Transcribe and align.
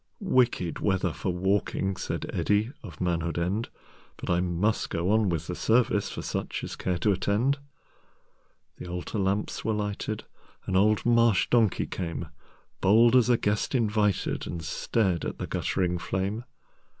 "'Wicked 0.19 0.79
weather 0.79 1.13
for 1.13 1.31
walking,"Said 1.31 2.25
Eddi 2.33 2.71
of 2.81 2.99
Manhood 2.99 3.37
End."But 3.37 4.31
I 4.31 4.39
must 4.39 4.89
go 4.89 5.11
on 5.11 5.29
with 5.29 5.45
the 5.45 5.53
serviceFor 5.53 6.23
such 6.23 6.63
as 6.63 6.75
care 6.75 6.97
to 6.97 7.11
attend."The 7.11 8.87
altar 8.87 9.19
lamps 9.19 9.63
were 9.63 9.73
lighted,—An 9.73 10.75
old 10.75 11.05
marsh 11.05 11.51
donkey 11.51 11.85
came, 11.85 12.29
Bold 12.79 13.15
as 13.15 13.29
a 13.29 13.37
guest 13.37 13.75
invited, 13.75 14.47
And 14.47 14.63
stared 14.63 15.23
at 15.23 15.37
the 15.37 15.45
guttering 15.45 15.99
flame. 15.99 16.45